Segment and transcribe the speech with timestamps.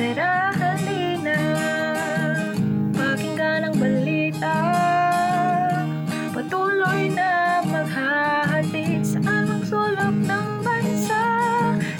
[0.00, 1.36] Tara, halina
[2.96, 4.56] Pakinggan ang balita
[6.32, 11.20] Patuloy na maghahatid Sa amang sulok ng bansa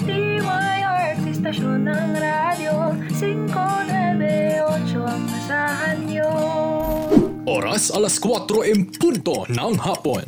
[0.01, 6.33] DYRT Stasyon ng radyo 598 ang masahan nyo
[7.45, 10.25] Oras alas 4 em punto ng hapon.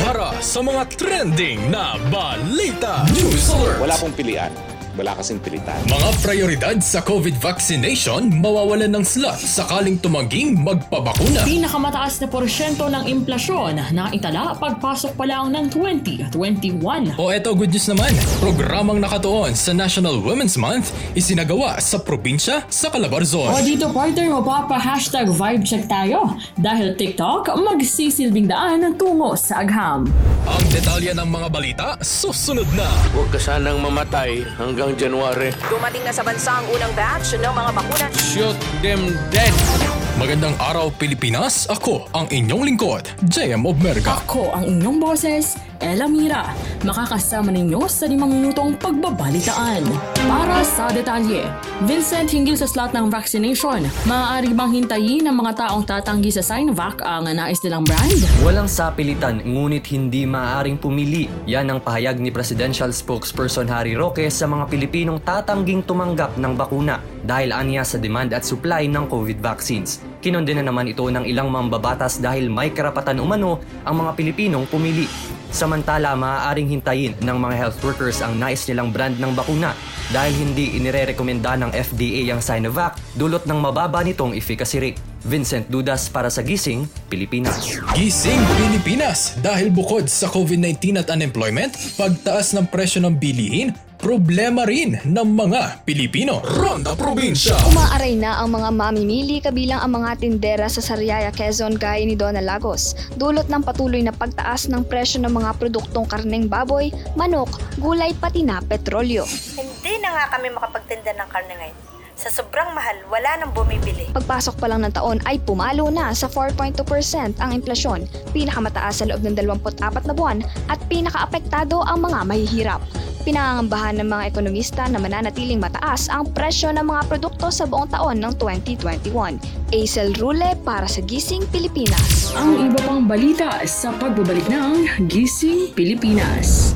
[0.00, 3.04] Para sa mga trending na balita.
[3.12, 3.80] News Alert!
[3.82, 4.71] Wala pong pilian.
[4.92, 5.80] Wala kasing pilitan.
[5.88, 11.48] Mga prioridad sa COVID vaccination mawawalan ng slot sakaling tumangging magpabakuna.
[11.48, 17.16] Pinakamataas na porsyento ng implasyon na itala pagpasok pa lang ng 2021.
[17.16, 22.92] O eto good news naman, programang nakatuon sa National Women's Month isinagawa sa probinsya sa
[22.92, 23.48] Calabarzon.
[23.48, 30.04] O dito partner mapapa-hashtag vibe check tayo dahil TikTok magsisilbing daan tungo sa agham.
[30.42, 32.90] Ang detalye ng mga balita susunod na.
[33.16, 35.54] Huwag ka sanang mamatay hanggang January.
[35.70, 38.06] Dumating na sa bansa ang unang batch ng mga bakuna.
[38.18, 40.01] Shoot them dead!
[40.22, 44.22] Magandang araw Pilipinas, ako ang inyong lingkod, JM Obmerga.
[44.22, 46.46] Ako ang inyong boses, Ella Mira.
[46.86, 49.82] Makakasama ninyo sa limang minutong pagbabalitaan.
[50.30, 51.42] Para sa detalye,
[51.90, 53.82] Vincent hinggil sa slot ng vaccination.
[54.06, 58.46] Maaari bang hintayin ng mga taong tatanggi sa Sinovac ang nais nilang brand?
[58.46, 61.26] Walang sapilitan ngunit hindi maaaring pumili.
[61.50, 67.02] Yan ang pahayag ni Presidential Spokesperson Harry Roque sa mga Pilipinong tatangging tumanggap ng bakuna
[67.26, 70.11] dahil aniya sa demand at supply ng COVID vaccines.
[70.22, 75.10] Kinondena naman ito ng ilang mambabatas dahil may karapatan umano ang mga Pilipinong pumili.
[75.50, 79.74] Samantala, maaaring hintayin ng mga health workers ang nais nilang brand ng bakuna
[80.14, 85.00] dahil hindi inirerekomenda ng FDA ang Sinovac dulot ng mababa nitong efficacy rate.
[85.26, 87.82] Vincent Dudas para sa Gising, Pilipinas.
[87.94, 94.98] Gising Pilipinas dahil bukod sa COVID-19 at unemployment, pagtaas ng presyo ng bilihin, problema rin
[94.98, 96.42] ng mga Pilipino.
[96.42, 97.54] Ronda Probinsya!
[97.70, 102.42] Umaaray na ang mga mamimili kabilang ang mga tindera sa Sariaya, Quezon gaya ni Donna
[102.42, 102.98] Lagos.
[103.14, 108.42] Dulot ng patuloy na pagtaas ng presyo ng mga produktong karneng baboy, manok, gulay pati
[108.42, 109.22] na petrolyo.
[109.54, 111.78] Hindi na nga kami makapagtinda ng karne ngayon.
[112.18, 114.10] Sa sobrang mahal, wala nang bumibili.
[114.14, 119.22] Pagpasok pa lang ng taon ay pumalo na sa 4.2% ang inflasyon, pinakamataas sa loob
[119.26, 120.38] ng 24 na buwan
[120.68, 122.82] at pinakaapektado ang mga mahihirap.
[123.22, 128.18] Pinangangambahan ng mga ekonomista na mananatiling mataas ang presyo ng mga produkto sa buong taon
[128.18, 129.38] ng 2021.
[129.70, 132.34] Aisel Rule para sa Gising Pilipinas.
[132.34, 136.74] Ang iba pang balita sa pagbabalik ng Gising Pilipinas.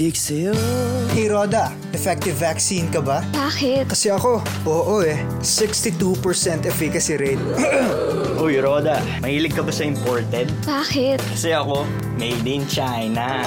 [0.00, 0.56] Sa'yo.
[1.12, 3.20] Hey Roda, effective vaccine ka ba?
[3.36, 3.92] Bakit?
[3.92, 5.20] Kasi ako, oo eh.
[5.44, 7.44] 62% efficacy rate.
[8.40, 10.48] Uy, Roda, mahilig ka ba sa imported?
[10.64, 11.20] Bakit?
[11.20, 11.84] Kasi ako,
[12.16, 13.44] made in China.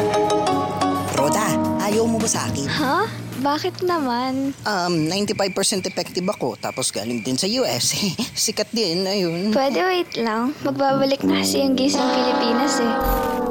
[1.17, 2.69] Roda, ayaw mo ba sa akin?
[2.69, 3.09] Ha?
[3.41, 4.53] Bakit naman?
[4.69, 7.97] Um, 95% effective ako, tapos galing din sa US.
[8.45, 9.49] Sikat din, ayun.
[9.49, 10.53] Pwede wait lang.
[10.61, 13.42] Magbabalik na kasi yung Gising Pilipinas eh.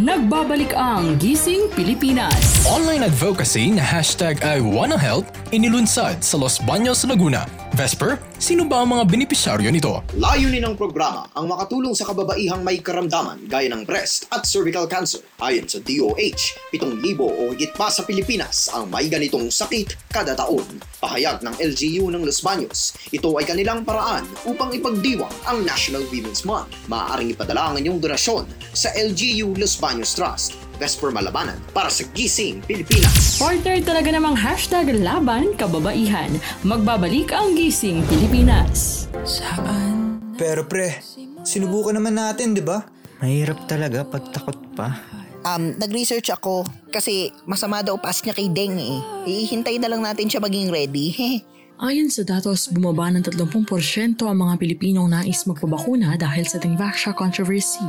[0.00, 2.64] Nagbabalik ang Gising Pilipinas.
[2.64, 7.59] Online advocacy na hashtag I Wanna Help inilunsad sa Los Baños, Laguna.
[7.70, 10.02] Vesper, sino ba ang mga benepisyaryo nito?
[10.18, 15.22] Layunin ng programa ang makatulong sa kababaihang may karamdaman gaya ng breast at cervical cancer.
[15.38, 20.66] Ayon sa DOH, 7,000 o higit pa sa Pilipinas ang may ganitong sakit kada taon.
[20.98, 26.42] Pahayag ng LGU ng Los Baños, ito ay kanilang paraan upang ipagdiwang ang National Women's
[26.42, 26.74] Month.
[26.90, 28.44] Maaaring ipadala ang inyong donasyon
[28.74, 30.69] sa LGU Los Baños Trust.
[30.80, 33.36] Vesper Malabanan para sa Gising Pilipinas.
[33.36, 36.32] Partner talaga namang hashtag laban kababaihan.
[36.64, 39.04] Magbabalik ang Gising Pilipinas.
[39.28, 40.16] Saan?
[40.40, 41.04] Pero pre,
[41.44, 42.80] sinubukan naman natin, di ba?
[43.20, 44.96] Mahirap talaga pag takot pa.
[45.44, 49.04] Um, nag-research ako kasi masama daw pass niya kay Deng eh.
[49.28, 51.12] Ihintay na lang natin siya maging ready.
[51.80, 57.80] Ayon sa datos, bumaba ng 30% ang mga Pilipinong nais magpabakuna dahil sa Dengvaxia controversy.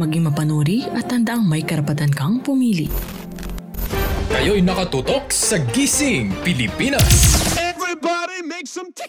[0.00, 2.88] Maging mapanuri at tandaang may karapatan kang pumili.
[4.32, 7.67] Kayo'y nakatutok sa Gising Pilipinas.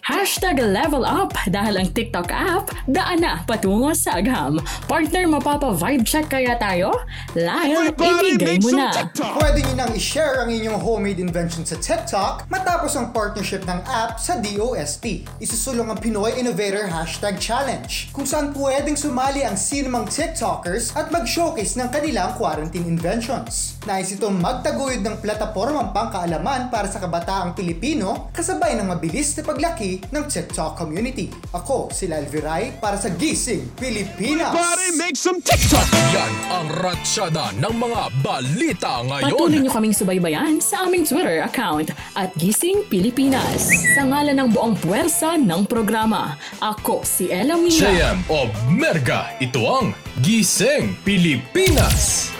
[0.06, 4.62] Hashtag level up dahil ang TikTok app daan na patungo sa agham.
[4.86, 6.94] Partner mapapa-vibe check kaya tayo?
[7.34, 8.94] Lyle, ibigay mo na.
[9.10, 14.22] Pwede nyo nang i-share ang inyong homemade invention sa TikTok matapos ang partnership ng app
[14.22, 15.26] sa DOST.
[15.42, 21.74] Isusulong ang Pinoy Innovator Hashtag Challenge kung saan pwedeng sumali ang sinumang TikTokers at mag-showcase
[21.74, 23.82] ng kanilang quarantine inventions.
[23.82, 29.96] Nais itong magtaguyod ng platapormang pangkaalaman para sa kabataang Pilipino kasabay ng mabilis sa paglaki
[30.12, 31.32] ng TikTok community.
[31.56, 34.52] Ako si Lal Viray para sa Gising Pilipinas!
[35.00, 35.88] make some TikTok!
[36.12, 39.32] Yan ang ratsyada ng mga balita ngayon.
[39.32, 41.88] Patuloy niyo kaming subaybayan sa aming Twitter account
[42.20, 43.72] at Gising Pilipinas.
[43.96, 47.80] Sa ngalan ng buong puwersa ng programa, ako si Ella Mira.
[47.80, 52.39] JM of Merga, ito ang Gising Pilipinas!